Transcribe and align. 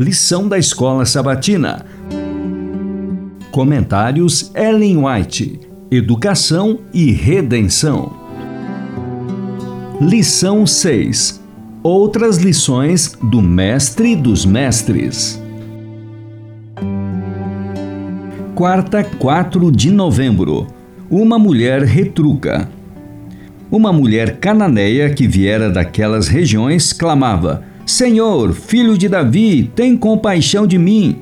Lição 0.00 0.48
da 0.48 0.56
Escola 0.56 1.04
Sabatina. 1.04 1.84
Comentários 3.50 4.50
Ellen 4.54 5.04
White. 5.04 5.60
Educação 5.90 6.78
e 6.90 7.12
Redenção. 7.12 8.10
Lição 10.00 10.66
6. 10.66 11.44
Outras 11.82 12.38
lições 12.38 13.14
do 13.22 13.42
Mestre 13.42 14.16
dos 14.16 14.46
Mestres. 14.46 15.38
Quarta, 18.54 19.04
4 19.04 19.70
de 19.70 19.90
novembro. 19.90 20.66
Uma 21.10 21.38
mulher 21.38 21.82
retruca. 21.82 22.70
Uma 23.70 23.92
mulher 23.92 24.38
cananeia 24.38 25.10
que 25.10 25.28
viera 25.28 25.68
daquelas 25.68 26.26
regiões 26.26 26.90
clamava: 26.90 27.68
Senhor, 27.90 28.52
filho 28.52 28.96
de 28.96 29.08
Davi, 29.08 29.68
tem 29.74 29.96
compaixão 29.96 30.64
de 30.64 30.78
mim. 30.78 31.16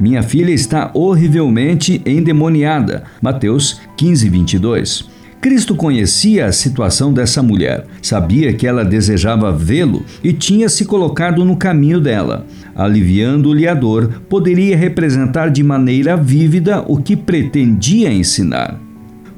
Minha 0.00 0.22
filha 0.22 0.50
está 0.50 0.90
horrivelmente 0.94 2.00
endemoniada. 2.06 3.04
Mateus 3.20 3.82
15, 3.98 4.30
22. 4.30 5.10
Cristo 5.42 5.76
conhecia 5.76 6.46
a 6.46 6.52
situação 6.52 7.12
dessa 7.12 7.42
mulher, 7.42 7.86
sabia 8.00 8.54
que 8.54 8.66
ela 8.66 8.82
desejava 8.82 9.52
vê-lo 9.52 10.06
e 10.24 10.32
tinha 10.32 10.70
se 10.70 10.86
colocado 10.86 11.44
no 11.44 11.54
caminho 11.54 12.00
dela. 12.00 12.46
Aliviando-lhe 12.74 13.68
a 13.68 13.74
dor, 13.74 14.22
poderia 14.26 14.74
representar 14.74 15.50
de 15.50 15.62
maneira 15.62 16.16
vívida 16.16 16.82
o 16.88 16.96
que 16.96 17.14
pretendia 17.14 18.10
ensinar. 18.10 18.85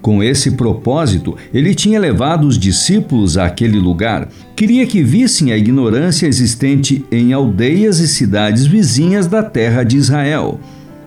Com 0.00 0.22
esse 0.22 0.52
propósito, 0.52 1.36
ele 1.52 1.74
tinha 1.74 1.98
levado 1.98 2.46
os 2.46 2.56
discípulos 2.56 3.36
àquele 3.36 3.78
lugar. 3.78 4.28
Queria 4.54 4.86
que 4.86 5.02
vissem 5.02 5.52
a 5.52 5.56
ignorância 5.56 6.26
existente 6.26 7.04
em 7.10 7.32
aldeias 7.32 7.98
e 7.98 8.06
cidades 8.06 8.66
vizinhas 8.66 9.26
da 9.26 9.42
terra 9.42 9.82
de 9.82 9.96
Israel. 9.96 10.60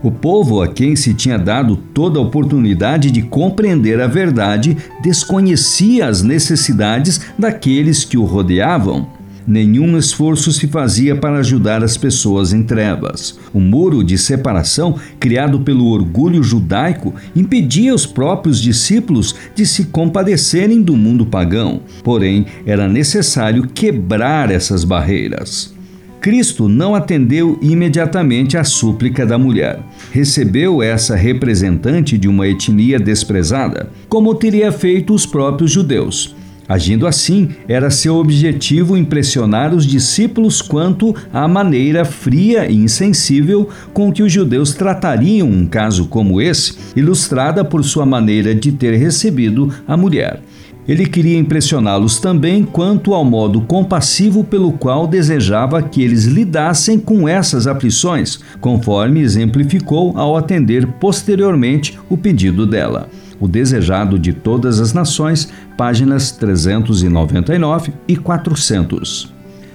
O 0.03 0.09
povo 0.09 0.61
a 0.61 0.67
quem 0.67 0.95
se 0.95 1.13
tinha 1.13 1.37
dado 1.37 1.75
toda 1.75 2.17
a 2.17 2.21
oportunidade 2.21 3.11
de 3.11 3.21
compreender 3.21 4.01
a 4.01 4.07
verdade 4.07 4.75
desconhecia 5.01 6.07
as 6.07 6.23
necessidades 6.23 7.21
daqueles 7.37 8.03
que 8.03 8.17
o 8.17 8.23
rodeavam. 8.23 9.07
Nenhum 9.45 9.97
esforço 9.97 10.51
se 10.51 10.67
fazia 10.67 11.15
para 11.15 11.39
ajudar 11.39 11.83
as 11.83 11.97
pessoas 11.97 12.53
em 12.53 12.63
trevas. 12.63 13.37
O 13.53 13.59
muro 13.59 14.03
de 14.03 14.17
separação, 14.17 14.95
criado 15.19 15.61
pelo 15.61 15.87
orgulho 15.87 16.43
judaico, 16.43 17.13
impedia 17.35 17.93
os 17.93 18.05
próprios 18.05 18.61
discípulos 18.61 19.35
de 19.55 19.65
se 19.65 19.85
compadecerem 19.85 20.81
do 20.81 20.95
mundo 20.95 21.25
pagão. 21.25 21.81
Porém, 22.03 22.45
era 22.65 22.87
necessário 22.87 23.67
quebrar 23.67 24.51
essas 24.51 24.83
barreiras. 24.83 25.73
Cristo 26.21 26.69
não 26.69 26.93
atendeu 26.93 27.57
imediatamente 27.63 28.55
à 28.55 28.63
súplica 28.63 29.25
da 29.25 29.39
mulher. 29.39 29.79
Recebeu 30.11 30.83
essa 30.83 31.15
representante 31.15 32.15
de 32.15 32.27
uma 32.27 32.47
etnia 32.47 32.99
desprezada, 32.99 33.89
como 34.07 34.35
teria 34.35 34.71
feito 34.71 35.15
os 35.15 35.25
próprios 35.25 35.71
judeus. 35.71 36.35
Agindo 36.71 37.05
assim, 37.05 37.49
era 37.67 37.91
seu 37.91 38.15
objetivo 38.15 38.95
impressionar 38.95 39.75
os 39.75 39.85
discípulos 39.85 40.61
quanto 40.61 41.13
à 41.33 41.45
maneira 41.45 42.05
fria 42.05 42.65
e 42.71 42.77
insensível 42.77 43.67
com 43.93 44.09
que 44.09 44.23
os 44.23 44.31
judeus 44.31 44.73
tratariam 44.73 45.49
um 45.49 45.67
caso 45.67 46.05
como 46.05 46.39
esse, 46.39 46.75
ilustrada 46.95 47.65
por 47.65 47.83
sua 47.83 48.05
maneira 48.05 48.55
de 48.55 48.71
ter 48.71 48.95
recebido 48.95 49.69
a 49.85 49.97
mulher. 49.97 50.39
Ele 50.87 51.05
queria 51.05 51.37
impressioná-los 51.37 52.21
também 52.21 52.63
quanto 52.63 53.13
ao 53.13 53.25
modo 53.25 53.59
compassivo 53.59 54.41
pelo 54.41 54.71
qual 54.71 55.05
desejava 55.05 55.83
que 55.83 56.01
eles 56.01 56.23
lidassem 56.23 56.97
com 56.97 57.27
essas 57.27 57.67
aflições, 57.67 58.39
conforme 58.61 59.19
exemplificou 59.19 60.17
ao 60.17 60.37
atender 60.37 60.87
posteriormente 60.87 61.99
o 62.09 62.15
pedido 62.15 62.65
dela. 62.65 63.09
O 63.41 63.47
Desejado 63.47 64.19
de 64.19 64.33
Todas 64.33 64.79
as 64.79 64.93
Nações, 64.93 65.51
páginas 65.81 66.31
399 66.33 67.91
e 68.07 68.15
400. 68.15 69.33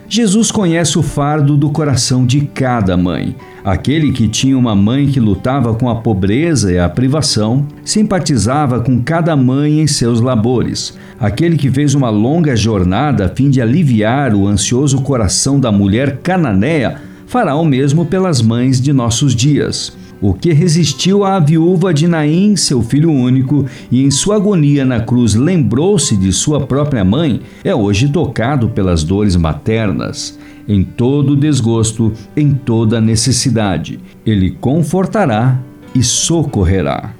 Jesus 0.08 0.52
conhece 0.52 0.96
o 0.96 1.02
fardo 1.02 1.56
do 1.56 1.68
coração 1.70 2.24
de 2.24 2.42
cada 2.42 2.96
mãe. 2.96 3.34
Aquele 3.64 4.12
que 4.12 4.28
tinha 4.28 4.56
uma 4.56 4.72
mãe 4.72 5.08
que 5.08 5.18
lutava 5.18 5.74
com 5.74 5.90
a 5.90 5.96
pobreza 5.96 6.72
e 6.72 6.78
a 6.78 6.88
privação, 6.88 7.66
simpatizava 7.84 8.78
com 8.78 9.02
cada 9.02 9.34
mãe 9.34 9.80
em 9.80 9.88
seus 9.88 10.20
labores. 10.20 10.96
Aquele 11.18 11.56
que 11.56 11.72
fez 11.72 11.92
uma 11.92 12.08
longa 12.08 12.54
jornada 12.54 13.26
a 13.26 13.28
fim 13.28 13.50
de 13.50 13.60
aliviar 13.60 14.32
o 14.32 14.46
ansioso 14.46 15.02
coração 15.02 15.58
da 15.58 15.72
mulher 15.72 16.18
cananeia, 16.18 17.00
fará 17.26 17.56
o 17.56 17.64
mesmo 17.64 18.06
pelas 18.06 18.40
mães 18.40 18.80
de 18.80 18.92
nossos 18.92 19.34
dias. 19.34 19.92
O 20.20 20.32
que 20.32 20.52
resistiu 20.52 21.24
à 21.24 21.38
viúva 21.38 21.92
de 21.92 22.08
Naim, 22.08 22.56
seu 22.56 22.82
filho 22.82 23.10
único, 23.10 23.66
e 23.90 24.02
em 24.02 24.10
sua 24.10 24.36
agonia 24.36 24.84
na 24.84 25.00
cruz 25.00 25.34
lembrou-se 25.34 26.16
de 26.16 26.32
sua 26.32 26.66
própria 26.66 27.04
mãe, 27.04 27.42
é 27.62 27.74
hoje 27.74 28.08
tocado 28.08 28.70
pelas 28.70 29.04
dores 29.04 29.36
maternas. 29.36 30.38
Em 30.66 30.82
todo 30.82 31.36
desgosto, 31.36 32.12
em 32.36 32.52
toda 32.52 33.00
necessidade, 33.00 34.00
ele 34.24 34.50
confortará 34.50 35.60
e 35.94 36.02
socorrerá. 36.02 37.12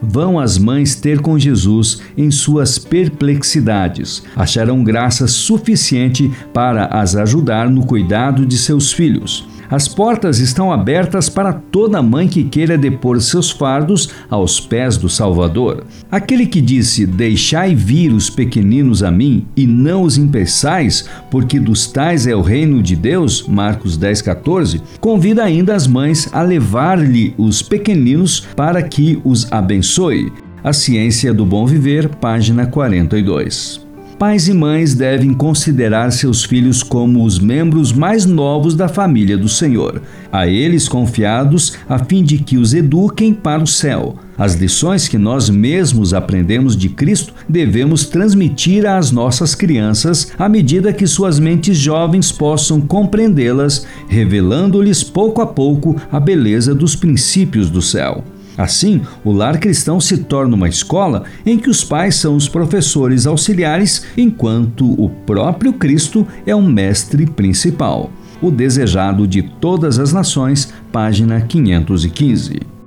Vão 0.00 0.38
as 0.38 0.56
mães 0.58 0.94
ter 0.94 1.20
com 1.20 1.38
Jesus 1.38 2.00
em 2.16 2.30
suas 2.30 2.78
perplexidades. 2.78 4.22
Acharão 4.34 4.82
graça 4.82 5.26
suficiente 5.26 6.30
para 6.52 6.86
as 6.86 7.16
ajudar 7.16 7.68
no 7.68 7.84
cuidado 7.84 8.46
de 8.46 8.56
seus 8.56 8.92
filhos. 8.92 9.46
As 9.70 9.86
portas 9.86 10.38
estão 10.38 10.72
abertas 10.72 11.28
para 11.28 11.52
toda 11.52 12.02
mãe 12.02 12.26
que 12.26 12.44
queira 12.44 12.78
depor 12.78 13.20
seus 13.20 13.50
fardos 13.50 14.08
aos 14.30 14.58
pés 14.58 14.96
do 14.96 15.08
Salvador. 15.08 15.84
Aquele 16.10 16.46
que 16.46 16.60
disse: 16.60 17.06
Deixai 17.06 17.74
vir 17.74 18.12
os 18.12 18.30
pequeninos 18.30 19.02
a 19.02 19.10
mim 19.10 19.46
e 19.54 19.66
não 19.66 20.02
os 20.02 20.16
impeçais, 20.16 21.08
porque 21.30 21.60
dos 21.60 21.86
tais 21.86 22.26
é 22.26 22.34
o 22.34 22.40
reino 22.40 22.82
de 22.82 22.96
Deus, 22.96 23.46
Marcos 23.46 23.98
10,14, 23.98 24.80
convida 25.00 25.44
ainda 25.44 25.74
as 25.74 25.86
mães 25.86 26.28
a 26.32 26.40
levar-lhe 26.42 27.34
os 27.36 27.62
pequeninos 27.62 28.40
para 28.56 28.82
que 28.82 29.20
os 29.24 29.50
abençoe. 29.52 30.32
A 30.64 30.72
Ciência 30.72 31.32
do 31.32 31.44
Bom 31.44 31.66
Viver, 31.66 32.08
página 32.16 32.66
42. 32.66 33.87
Pais 34.18 34.48
e 34.48 34.52
mães 34.52 34.96
devem 34.96 35.32
considerar 35.32 36.10
seus 36.10 36.42
filhos 36.42 36.82
como 36.82 37.24
os 37.24 37.38
membros 37.38 37.92
mais 37.92 38.26
novos 38.26 38.74
da 38.74 38.88
família 38.88 39.38
do 39.38 39.48
Senhor, 39.48 40.02
a 40.32 40.48
eles 40.48 40.88
confiados 40.88 41.74
a 41.88 42.00
fim 42.00 42.24
de 42.24 42.38
que 42.38 42.58
os 42.58 42.74
eduquem 42.74 43.32
para 43.32 43.62
o 43.62 43.66
céu. 43.66 44.16
As 44.36 44.54
lições 44.54 45.06
que 45.06 45.16
nós 45.16 45.48
mesmos 45.48 46.12
aprendemos 46.12 46.76
de 46.76 46.88
Cristo 46.88 47.32
devemos 47.48 48.06
transmitir 48.06 48.86
às 48.86 49.12
nossas 49.12 49.54
crianças 49.54 50.32
à 50.36 50.48
medida 50.48 50.92
que 50.92 51.06
suas 51.06 51.38
mentes 51.38 51.78
jovens 51.78 52.32
possam 52.32 52.80
compreendê-las, 52.80 53.86
revelando-lhes 54.08 55.04
pouco 55.04 55.40
a 55.40 55.46
pouco 55.46 55.94
a 56.10 56.18
beleza 56.18 56.74
dos 56.74 56.96
princípios 56.96 57.70
do 57.70 57.80
céu. 57.80 58.24
Assim, 58.58 59.00
o 59.24 59.30
lar 59.30 59.60
cristão 59.60 60.00
se 60.00 60.18
torna 60.18 60.56
uma 60.56 60.68
escola 60.68 61.22
em 61.46 61.56
que 61.56 61.70
os 61.70 61.84
pais 61.84 62.16
são 62.16 62.34
os 62.34 62.48
professores 62.48 63.24
auxiliares, 63.24 64.04
enquanto 64.16 65.00
o 65.00 65.08
próprio 65.08 65.72
Cristo 65.72 66.26
é 66.44 66.54
o 66.54 66.60
mestre 66.60 67.24
principal. 67.24 68.10
O 68.42 68.50
Desejado 68.50 69.28
de 69.28 69.42
Todas 69.42 70.00
as 70.00 70.12
Nações, 70.12 70.72
página 70.90 71.40
515. 71.40 72.77